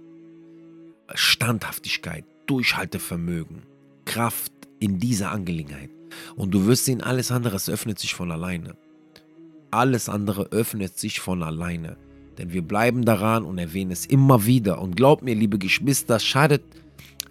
Standhaftigkeit, 1.15 2.25
Durchhaltevermögen, 2.47 3.63
Kraft 4.05 4.53
in 4.79 4.99
dieser 4.99 5.31
Angelegenheit. 5.31 5.91
Und 6.37 6.53
du 6.53 6.67
wirst 6.67 6.85
sehen, 6.85 7.03
alles 7.03 7.31
andere 7.31 7.57
öffnet 7.57 7.99
sich 7.99 8.15
von 8.15 8.31
alleine. 8.31 8.77
Alles 9.71 10.09
andere 10.09 10.51
öffnet 10.51 10.99
sich 10.99 11.21
von 11.21 11.43
alleine. 11.43 11.97
Denn 12.39 12.53
wir 12.53 12.63
bleiben 12.63 13.05
daran 13.05 13.45
und 13.45 13.59
erwähnen 13.59 13.91
es 13.91 14.07
immer 14.07 14.45
wieder. 14.47 14.81
Und 14.81 14.97
glaubt 14.97 15.23
mir, 15.23 15.35
liebe 15.35 15.59
Geschwister, 15.59 16.19
schadet 16.19 16.63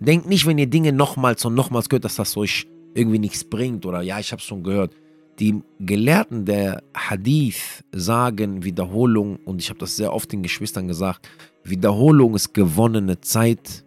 Denkt 0.02 0.26
nicht, 0.26 0.48
wenn 0.48 0.58
ihr 0.58 0.66
Dinge 0.66 0.94
nochmals 0.94 1.46
und 1.46 1.54
nochmals 1.54 1.88
gehört, 1.88 2.06
dass 2.06 2.16
das 2.16 2.36
euch 2.36 2.66
irgendwie 2.96 3.20
nichts 3.20 3.44
bringt 3.44 3.86
oder 3.86 4.02
ja, 4.02 4.20
ich 4.20 4.32
habe 4.32 4.40
es 4.40 4.48
schon 4.48 4.64
gehört. 4.64 4.96
Die 5.42 5.62
Gelehrten 5.80 6.46
der 6.46 6.84
Hadith 6.96 7.84
sagen 7.92 8.64
Wiederholung, 8.64 9.38
und 9.44 9.60
ich 9.60 9.70
habe 9.70 9.80
das 9.80 9.98
sehr 9.98 10.14
oft 10.14 10.32
den 10.32 10.44
Geschwistern 10.44 10.88
gesagt, 10.88 11.28
Wiederholung 11.64 12.36
ist 12.36 12.54
gewonnene 12.54 13.20
Zeit 13.20 13.84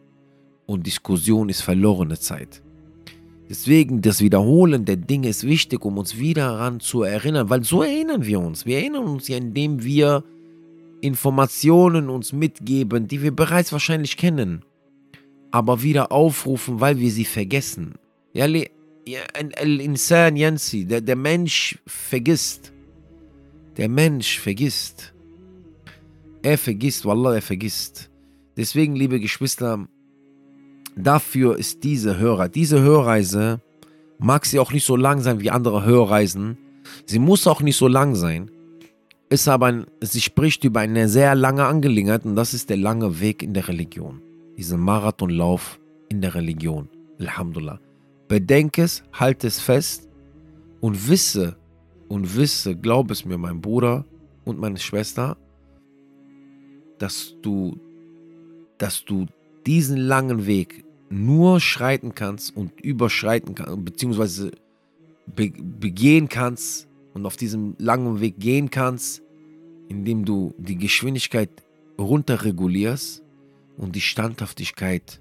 und 0.67 0.87
Diskussion 0.87 1.49
ist 1.49 1.63
verlorene 1.63 2.19
Zeit. 2.19 2.61
Deswegen 3.49 4.03
das 4.03 4.21
Wiederholen 4.21 4.85
der 4.85 4.97
Dinge 4.97 5.29
ist 5.29 5.45
wichtig, 5.45 5.85
um 5.85 5.97
uns 5.97 6.19
wieder 6.19 6.49
daran 6.49 6.81
zu 6.81 7.03
erinnern, 7.03 7.49
weil 7.49 7.65
so 7.65 7.83
erinnern 7.83 8.27
wir 8.27 8.41
uns. 8.41 8.67
Wir 8.67 8.79
erinnern 8.79 9.05
uns 9.05 9.29
ja, 9.29 9.37
indem 9.37 9.83
wir 9.83 10.25
Informationen 11.01 12.11
uns 12.11 12.33
mitgeben, 12.33 13.09
die 13.09 13.23
wir 13.23 13.35
bereits 13.35 13.73
wahrscheinlich 13.73 14.17
kennen 14.17 14.65
aber 15.55 15.85
wieder 15.85 16.11
aufrufen, 16.11 16.81
weil 16.81 16.99
wir 16.99 17.13
sie 17.13 17.25
vergessen. 17.25 17.95
Ja, 18.33 18.49
Al-Insan 19.57 20.37
Yansi, 20.37 20.85
der, 20.85 21.01
der 21.01 21.17
Mensch 21.17 21.79
vergisst. 21.87 22.73
Der 23.77 23.89
Mensch 23.89 24.39
vergisst. 24.39 25.13
Er 26.43 26.59
vergisst, 26.59 27.05
Wallah, 27.05 27.35
er 27.35 27.43
vergisst. 27.43 28.11
Deswegen, 28.57 28.95
liebe 28.95 29.21
Geschwister, 29.21 29.87
dafür 30.97 31.59
ist 31.59 31.83
diese 31.85 32.19
Hörer, 32.19 32.49
diese 32.49 32.81
Hörreise, 32.81 33.61
mag 34.19 34.47
sie 34.47 34.59
auch 34.59 34.73
nicht 34.73 34.85
so 34.85 34.97
lang 34.97 35.21
sein 35.21 35.41
wie 35.41 35.51
andere 35.51 35.85
Hörreisen. 35.85 36.57
Sie 37.07 37.19
muss 37.19 37.47
auch 37.47 37.61
nicht 37.61 37.77
so 37.77 37.89
lang 37.89 38.15
sein. 38.15 38.51
Ist 39.29 39.49
aber, 39.49 39.67
ein, 39.67 39.87
sie 40.01 40.21
spricht 40.21 40.65
über 40.65 40.81
eine 40.81 41.09
sehr 41.09 41.35
lange 41.35 41.65
Angelegenheit 41.65 42.25
und 42.25 42.37
das 42.37 42.55
ist 42.55 42.71
der 42.71 42.77
lange 42.77 43.21
Weg 43.21 43.43
in 43.43 43.55
der 43.55 43.67
Religion 43.69 44.21
diesen 44.57 44.81
Marathonlauf 44.81 45.79
in 46.09 46.21
der 46.21 46.35
Religion. 46.35 46.89
Alhamdulillah. 47.19 47.81
Bedenke 48.29 48.83
es, 48.83 49.03
halte 49.13 49.47
es 49.47 49.61
fest 49.61 50.09
und 50.81 51.09
wisse, 51.09 51.57
und 52.09 52.37
wisse, 52.37 52.77
glaub 52.77 53.11
es 53.11 53.25
mir, 53.25 53.39
mein 53.39 53.61
Bruder 53.61 54.05
und 54.45 54.59
meine 54.59 54.79
Schwester, 54.79 55.37
dass 56.99 57.35
du, 57.43 57.79
dass 58.79 59.05
du 59.05 59.27
diesen 59.67 59.97
langen 59.97 60.47
Weg 60.47 60.85
nur 61.11 61.61
schreiten 61.61 62.15
kannst 62.15 62.57
und 62.57 62.81
überschreiten 62.81 63.55
kannst, 63.55 63.85
beziehungsweise 63.85 64.53
be 65.27 65.51
begehen 65.51 66.29
kannst 66.29 66.89
und 67.15 67.27
auf 67.27 67.37
diesem 67.37 67.75
langen 67.79 68.21
Weg 68.21 68.39
gehen 68.39 68.71
kannst, 68.71 69.23
indem 69.89 70.25
du 70.25 70.55
die 70.59 70.77
Geschwindigkeit 70.77 71.51
runterregulierst 71.99 73.23
und 73.77 73.95
die 73.95 74.01
Standhaftigkeit 74.01 75.21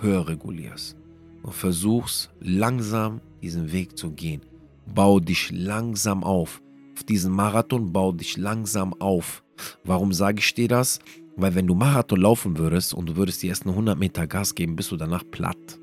höher 0.00 0.28
regulierst 0.28 0.97
und 1.42 1.54
versuchst 1.54 2.30
langsam 2.40 3.20
diesen 3.42 3.72
Weg 3.72 3.96
zu 3.96 4.10
gehen. 4.10 4.42
Bau 4.86 5.20
dich 5.20 5.50
langsam 5.52 6.24
auf. 6.24 6.60
Auf 6.96 7.04
diesen 7.04 7.32
Marathon 7.32 7.92
bau 7.92 8.12
dich 8.12 8.36
langsam 8.36 8.94
auf. 9.00 9.42
Warum 9.84 10.12
sage 10.12 10.40
ich 10.40 10.54
dir 10.54 10.68
das? 10.68 10.98
Weil 11.36 11.54
wenn 11.54 11.66
du 11.66 11.74
Marathon 11.74 12.20
laufen 12.20 12.58
würdest 12.58 12.94
und 12.94 13.08
du 13.08 13.16
würdest 13.16 13.42
die 13.42 13.48
ersten 13.48 13.68
100 13.68 13.98
Meter 13.98 14.26
Gas 14.26 14.54
geben, 14.54 14.74
bist 14.74 14.90
du 14.90 14.96
danach 14.96 15.24
platt. 15.30 15.78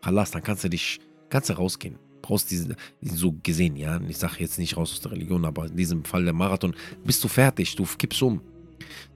Verlass, 0.00 0.30
dann 0.30 0.42
kannst 0.42 0.64
du 0.64 0.70
dich, 0.70 0.98
kannst 1.28 1.50
du 1.50 1.54
rausgehen. 1.54 1.98
Brauchst 2.22 2.50
diese, 2.50 2.76
so 3.02 3.34
gesehen, 3.42 3.76
ja. 3.76 4.00
Ich 4.08 4.18
sage 4.18 4.36
jetzt 4.38 4.58
nicht 4.58 4.76
raus 4.76 4.92
aus 4.92 5.00
der 5.00 5.12
Religion, 5.12 5.44
aber 5.44 5.66
in 5.66 5.76
diesem 5.76 6.04
Fall 6.04 6.24
der 6.24 6.32
Marathon, 6.32 6.74
bist 7.04 7.22
du 7.24 7.28
fertig, 7.28 7.74
du 7.76 7.84
kippst 7.84 8.22
um. 8.22 8.40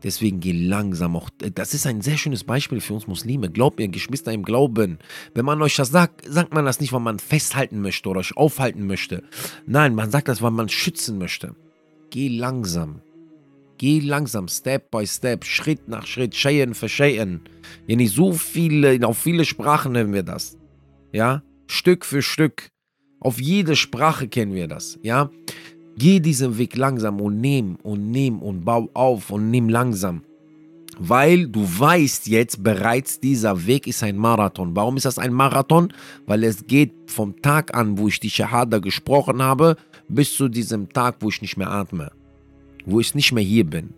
Deswegen 0.03 0.41
geh 0.41 0.53
langsam 0.53 1.17
auch. 1.17 1.31
Das 1.55 1.75
ist 1.75 1.87
ein 1.87 2.01
sehr 2.01 2.17
schönes 2.17 2.45
Beispiel 2.45 2.81
für 2.81 2.95
uns 2.95 3.07
Muslime. 3.07 3.51
Glaubt 3.51 3.79
mir, 3.79 3.89
Geschwister 3.89 4.33
im 4.33 4.43
Glauben. 4.43 4.99
Wenn 5.35 5.45
man 5.45 5.63
euch 5.63 5.77
das 5.77 5.91
sagt, 5.91 6.23
sagt 6.27 6.55
man 6.55 6.65
das 6.65 6.81
nicht, 6.81 6.93
weil 6.93 7.01
man 7.01 7.19
festhalten 7.19 7.81
möchte 7.81 8.09
oder 8.09 8.21
euch 8.21 8.37
aufhalten 8.37 8.87
möchte. 8.87 9.23
Nein, 9.67 9.95
man 9.95 10.11
sagt 10.11 10.29
das, 10.29 10.43
weil 10.43 10.51
man 10.51 10.69
schützen 10.69 11.19
möchte. 11.19 11.55
Geh 12.11 12.29
langsam. 12.29 13.01
Geh 13.79 13.99
langsam, 13.99 14.47
Step 14.49 14.91
by 14.91 15.07
Step, 15.07 15.45
Schritt 15.45 15.89
nach 15.89 16.07
Schritt, 16.07 16.37
Scheien 16.37 16.75
für 16.75 16.89
Scheien. 16.89 17.41
Ja, 17.87 17.97
nicht 17.97 18.15
so 18.15 18.33
viele, 18.33 19.05
auf 19.07 19.19
viele 19.19 19.45
Sprachen 19.45 19.93
nennen 19.93 20.13
wir 20.13 20.23
das. 20.23 20.57
Ja, 21.13 21.43
Stück 21.67 22.05
für 22.05 22.23
Stück. 22.23 22.69
Auf 23.21 23.41
jede 23.41 23.75
Sprache 23.75 24.29
kennen 24.29 24.55
wir 24.55 24.69
das. 24.69 24.99
Ja, 25.03 25.31
geh 25.97 26.21
diesen 26.21 26.59
Weg 26.59 26.77
langsam 26.77 27.21
und 27.21 27.41
nimm 27.41 27.77
und 27.83 28.11
nimm 28.11 28.41
und 28.41 28.65
bau 28.65 28.89
auf 28.95 29.31
und 29.31 29.51
nimm 29.51 29.69
langsam. 29.69 30.23
Weil 30.99 31.49
du 31.49 31.63
weißt 31.63 32.29
jetzt 32.29 32.63
bereits, 32.63 33.19
dieser 33.19 33.67
Weg 33.67 33.87
ist 33.87 34.03
ein 34.03 34.17
Marathon. 34.17 34.77
Warum 34.77 34.97
ist 34.97 35.07
das 35.07 35.19
ein 35.19 35.33
Marathon? 35.33 35.93
Weil 36.27 36.45
es 36.45 36.67
geht 36.67 36.93
vom 37.07 37.41
Tag 37.43 37.75
an, 37.77 37.99
wo 37.99 38.07
ich 38.07 38.21
die 38.21 38.31
Shahada 38.31 38.79
gesprochen 38.79 39.43
habe, 39.43 39.77
bis 40.09 40.35
zu 40.35 40.49
diesem 40.49 40.89
Tag, 40.89 41.17
wo 41.21 41.31
ich 41.31 41.43
nicht 41.43 41.57
mehr 41.57 41.71
atme 41.71 42.13
wo 42.87 43.01
ich 43.01 43.15
nicht 43.15 43.33
mehr 43.33 43.45
hier 43.45 43.65
bin. 43.65 43.95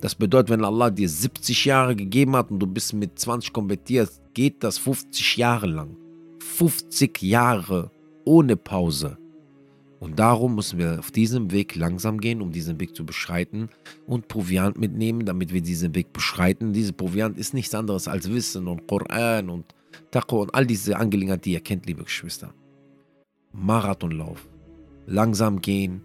Das 0.00 0.14
bedeutet, 0.14 0.50
wenn 0.50 0.64
Allah 0.64 0.90
dir 0.90 1.08
70 1.08 1.64
Jahre 1.64 1.94
gegeben 1.94 2.36
hat 2.36 2.50
und 2.50 2.58
du 2.58 2.66
bist 2.66 2.92
mit 2.92 3.18
20 3.18 3.52
konvertiert, 3.52 4.10
geht 4.34 4.62
das 4.64 4.78
50 4.78 5.36
Jahre 5.36 5.66
lang. 5.66 5.96
50 6.40 7.22
Jahre 7.22 7.90
ohne 8.24 8.56
Pause. 8.56 9.16
Und 10.02 10.18
darum 10.18 10.56
müssen 10.56 10.80
wir 10.80 10.98
auf 10.98 11.12
diesem 11.12 11.52
Weg 11.52 11.76
langsam 11.76 12.20
gehen, 12.20 12.42
um 12.42 12.50
diesen 12.50 12.80
Weg 12.80 12.96
zu 12.96 13.06
beschreiten 13.06 13.68
und 14.04 14.26
Proviant 14.26 14.76
mitnehmen, 14.76 15.24
damit 15.24 15.52
wir 15.52 15.60
diesen 15.60 15.94
Weg 15.94 16.12
beschreiten. 16.12 16.72
Diese 16.72 16.92
Proviant 16.92 17.38
ist 17.38 17.54
nichts 17.54 17.72
anderes 17.72 18.08
als 18.08 18.28
Wissen 18.28 18.66
und 18.66 18.88
Koran 18.88 19.48
und 19.48 19.76
Taqwa 20.10 20.38
und 20.38 20.54
all 20.56 20.66
diese 20.66 20.96
Angelegenheiten, 20.96 21.42
die 21.42 21.52
ihr 21.52 21.60
kennt, 21.60 21.86
liebe 21.86 22.02
Geschwister. 22.02 22.52
Marathonlauf. 23.52 24.48
Langsam 25.06 25.60
gehen, 25.60 26.02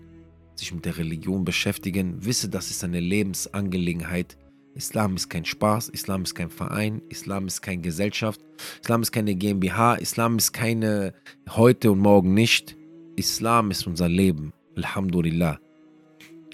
sich 0.53 0.71
mit 0.71 0.85
der 0.85 0.99
Religion 0.99 1.43
beschäftigen, 1.43 2.23
wisse, 2.23 2.49
das 2.49 2.69
ist 2.69 2.83
eine 2.83 2.99
Lebensangelegenheit. 2.99 4.37
Islam 4.75 5.15
ist 5.15 5.27
kein 5.27 5.43
Spaß, 5.43 5.89
Islam 5.89 6.21
ist 6.21 6.35
kein 6.35 6.51
Verein, 6.51 7.01
Islam 7.09 7.47
ist 7.47 7.63
keine 7.63 7.81
Gesellschaft, 7.81 8.41
Islam 8.79 9.01
ist 9.01 9.11
keine 9.11 9.33
GmbH, 9.33 9.95
Islam 9.95 10.37
ist 10.37 10.53
keine 10.53 11.15
heute 11.49 11.91
und 11.91 11.97
morgen 11.97 12.35
nicht. 12.35 12.77
Islam 13.17 13.71
ist 13.71 13.87
unser 13.87 14.07
Leben. 14.07 14.53
Alhamdulillah. 14.75 15.57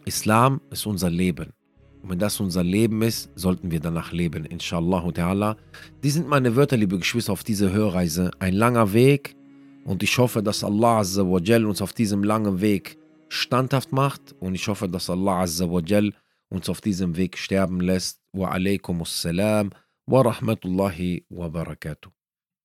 Islam 0.05 0.61
ist 0.71 0.85
unser 0.85 1.09
Leben. 1.09 1.51
Und 2.01 2.11
wenn 2.11 2.19
das 2.19 2.39
unser 2.39 2.63
Leben 2.63 3.01
ist, 3.01 3.29
sollten 3.35 3.69
wir 3.69 3.81
danach 3.81 4.13
leben. 4.13 4.45
Inshallah 4.45 5.03
ta'ala. 5.09 5.57
Die 6.03 6.09
sind 6.09 6.29
meine 6.29 6.55
Wörter, 6.55 6.77
liebe 6.77 6.97
Geschwister, 6.97 7.33
auf 7.33 7.43
dieser 7.43 7.73
Hörreise. 7.73 8.31
Ein 8.39 8.53
langer 8.53 8.93
Weg. 8.93 9.35
Und 9.83 10.03
ich 10.03 10.17
hoffe, 10.17 10.41
dass 10.41 10.63
Allah 10.63 10.99
uns 10.99 11.81
auf 11.81 11.91
diesem 11.91 12.23
langen 12.23 12.61
Weg 12.61 12.97
standhaft 13.27 13.91
macht 13.91 14.33
und 14.39 14.55
ich 14.55 14.65
hoffe, 14.69 14.87
dass 14.87 15.09
Allah 15.09 15.45
uns 16.49 16.69
auf 16.69 16.79
diesem 16.79 17.17
Weg 17.17 17.37
sterben 17.37 17.81
lässt. 17.81 18.21
Wa 18.31 18.51
alaikum 18.51 19.01
assalam 19.01 19.71
wa 20.05 20.21
rahmatullahi 20.21 21.25
wa 21.29 21.49
barakatuh. 21.49 22.12